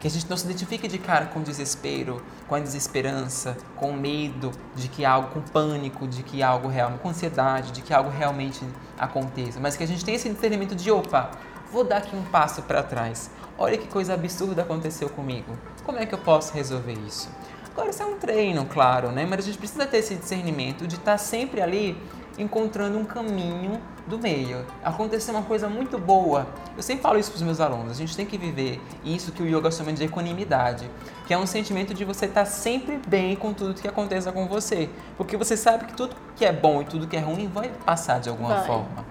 [0.05, 4.51] que a gente não se identifique de cara com desespero, com a desesperança, com medo
[4.75, 8.63] de que algo, com pânico de que algo real, com ansiedade de que algo realmente
[8.99, 11.31] aconteça, mas que a gente tenha esse discernimento de opa,
[11.71, 13.31] vou dar aqui um passo para trás.
[13.57, 15.57] Olha que coisa absurda aconteceu comigo.
[15.83, 17.27] Como é que eu posso resolver isso?
[17.75, 19.25] Agora, isso é um treino, claro, né?
[19.29, 22.01] Mas a gente precisa ter esse discernimento de estar sempre ali
[22.37, 24.65] encontrando um caminho do meio.
[24.81, 26.47] Aconteceu uma coisa muito boa.
[26.77, 27.91] Eu sempre falo isso para os meus alunos.
[27.91, 30.89] A gente tem que viver isso que o yoga chama de equanimidade,
[31.27, 34.89] que é um sentimento de você estar sempre bem com tudo que aconteça com você,
[35.17, 38.21] porque você sabe que tudo que é bom e tudo que é ruim vai passar
[38.21, 38.67] de alguma vai.
[38.67, 39.05] forma.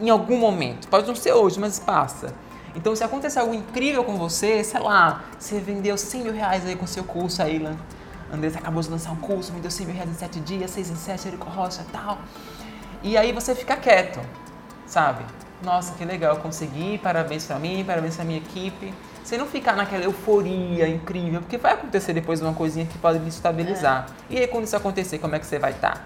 [0.00, 2.34] Em algum momento, pode não ser hoje, mas passa.
[2.74, 6.76] Então, se acontecer algo incrível com você, sei lá, você vendeu 100 mil reais aí
[6.76, 7.64] com seu curso aí,
[8.32, 10.90] Andrés acabou de lançar um curso, me deu 100 mil reais em 7 dias, 6
[10.90, 12.18] em 7, Erico Rocha e tal.
[13.02, 14.20] E aí você fica quieto,
[14.86, 15.24] sabe?
[15.62, 18.94] Nossa, que legal, consegui, parabéns para mim, parabéns pra minha equipe.
[19.22, 24.06] Você não ficar naquela euforia incrível, porque vai acontecer depois uma coisinha que pode estabilizar.
[24.30, 24.34] É.
[24.34, 25.96] E aí quando isso acontecer, como é que você vai estar?
[25.96, 26.00] Tá?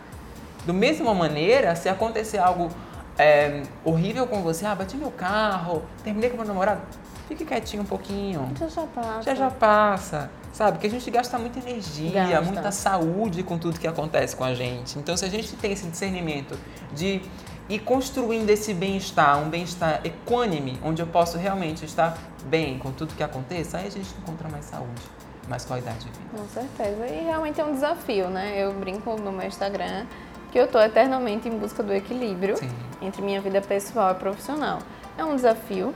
[0.65, 2.71] Do mesma maneira, se acontecer algo
[3.19, 6.83] é, horrível com você, ah, bati meu carro, terminei com meu namorado,
[7.29, 8.51] fique quietinho um pouquinho.
[8.59, 9.23] Já já passa.
[9.23, 10.31] Já já passa.
[10.53, 10.79] Sabe?
[10.79, 12.43] Que a gente gasta muita energia, gasta.
[12.43, 14.97] muita saúde com tudo que acontece com a gente.
[14.99, 16.57] Então, se a gente tem esse discernimento
[16.93, 17.21] de
[17.69, 23.15] ir construindo esse bem-estar, um bem-estar equânime, onde eu posso realmente estar bem com tudo
[23.15, 25.03] que aconteça, aí a gente encontra mais saúde,
[25.49, 26.21] mais qualidade de vida.
[26.31, 27.07] Com certeza.
[27.07, 28.55] E realmente é um desafio, né?
[28.57, 30.07] Eu brinco no meu Instagram
[30.55, 32.71] que eu estou eternamente em busca do equilíbrio Sim.
[33.03, 34.79] entre minha vida pessoal e profissional.
[35.19, 35.93] É um desafio,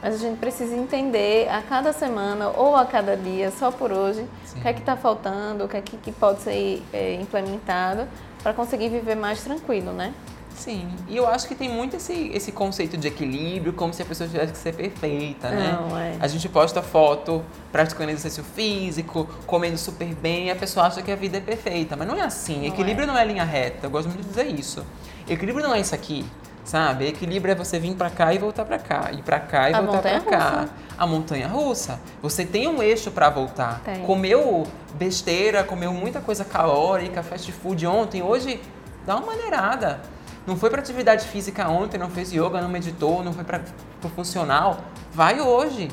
[0.00, 4.24] mas a gente precisa entender a cada semana ou a cada dia, só por hoje,
[4.44, 4.60] Sim.
[4.60, 8.06] o que é que está faltando, o que é que, pode ser é, implementado
[8.44, 10.14] para conseguir viver mais tranquilo, né?
[10.56, 14.04] Sim, e eu acho que tem muito esse, esse conceito de equilíbrio, como se a
[14.04, 15.78] pessoa tivesse que ser perfeita, né?
[15.78, 16.16] Não, é.
[16.18, 21.12] A gente posta foto praticando exercício físico, comendo super bem, e a pessoa acha que
[21.12, 22.60] a vida é perfeita, mas não é assim.
[22.60, 23.06] Não equilíbrio é.
[23.06, 24.84] não é linha reta, eu gosto muito de dizer isso.
[25.28, 26.24] Equilíbrio não é isso aqui.
[26.64, 27.06] Sabe?
[27.06, 29.80] Equilíbrio é você vir para cá e voltar para cá, ir para cá e a
[29.80, 30.68] voltar para cá.
[30.98, 32.00] A montanha russa.
[32.20, 33.80] Você tem um eixo para voltar.
[33.84, 34.02] Tem.
[34.02, 38.60] Comeu besteira, comeu muita coisa calórica, fast food ontem, hoje
[39.06, 40.00] dá uma maneirada.
[40.46, 43.60] Não foi para atividade física ontem, não fez yoga, não meditou, não foi para
[44.04, 44.78] o funcional.
[45.12, 45.90] Vai hoje,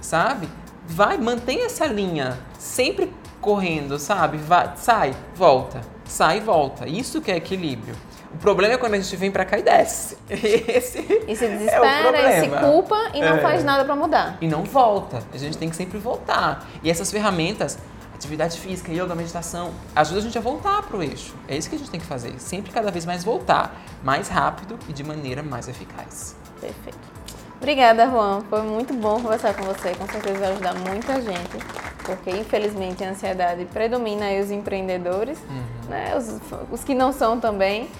[0.00, 0.48] sabe?
[0.86, 4.36] Vai, mantém essa linha, sempre correndo, sabe?
[4.36, 6.86] Vai, sai, volta, sai e volta.
[6.86, 7.96] Isso que é equilíbrio.
[8.32, 10.16] O problema é quando a gente vem pra cá e desce.
[10.28, 13.40] Esse e se desespera, é e se culpa e não é.
[13.40, 14.36] faz nada para mudar.
[14.40, 15.22] E não volta.
[15.32, 16.66] A gente tem que sempre voltar.
[16.82, 17.78] E essas ferramentas,
[18.16, 21.34] atividade física, yoga, meditação, ajudam a gente a voltar pro eixo.
[21.46, 22.38] É isso que a gente tem que fazer.
[22.40, 23.80] Sempre cada vez mais voltar.
[24.02, 26.36] Mais rápido e de maneira mais eficaz.
[26.60, 26.98] Perfeito.
[27.56, 28.42] Obrigada, Juan.
[28.50, 29.94] Foi muito bom conversar com você.
[29.94, 31.56] Com certeza vai ajudar muita gente
[32.06, 35.38] porque infelizmente a ansiedade predomina aí os empreendedores,
[35.88, 36.16] né?
[36.16, 37.90] Os, os que não são também,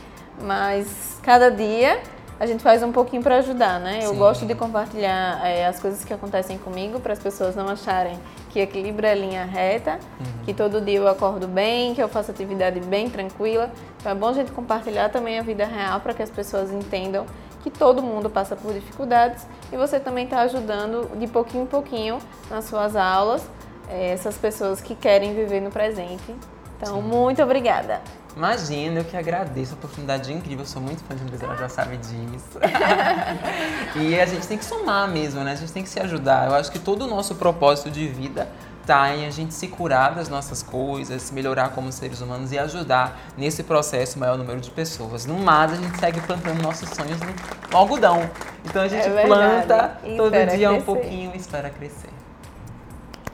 [0.40, 2.00] mas cada dia
[2.38, 4.00] a gente faz um pouquinho para ajudar, né?
[4.02, 4.18] Eu Sim.
[4.18, 8.18] gosto de compartilhar é, as coisas que acontecem comigo para as pessoas não acharem
[8.50, 9.98] que equilíbrio é linha reta,
[10.44, 13.70] que todo dia eu acordo bem, que eu faço atividade bem tranquila.
[13.98, 17.26] Então é bom a gente compartilhar também a vida real para que as pessoas entendam
[17.62, 22.18] que todo mundo passa por dificuldades e você também está ajudando de pouquinho em pouquinho
[22.48, 23.42] nas suas aulas
[23.88, 26.34] é, essas pessoas que querem viver no presente.
[26.76, 28.00] Então, muito obrigada.
[28.36, 30.64] Imagina, eu que agradeço a oportunidade incrível.
[30.64, 32.60] Eu sou muito fã de Andresa, ela já sabe disso.
[33.96, 35.52] e a gente tem que somar mesmo, né?
[35.52, 36.46] A gente tem que se ajudar.
[36.46, 38.46] Eu acho que todo o nosso propósito de vida
[38.86, 42.58] tá em a gente se curar das nossas coisas, se melhorar como seres humanos e
[42.58, 45.24] ajudar nesse processo o maior número de pessoas.
[45.24, 48.30] No mais, a gente segue plantando nossos sonhos no, algodão.
[48.64, 50.84] Então a gente É planta E todo dia um crescer.
[50.84, 52.10] pouquinho e espera crescer.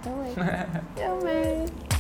[0.07, 0.35] Amei.
[1.05, 1.92] Amei.